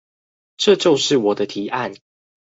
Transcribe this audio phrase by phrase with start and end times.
[0.57, 1.93] 這就是我的提案